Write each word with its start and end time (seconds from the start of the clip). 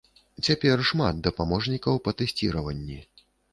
Цяпер 0.45 0.81
шмат 0.91 1.19
дапаможнікаў 1.27 2.01
па 2.09 2.17
тэсціраванні. 2.25 3.01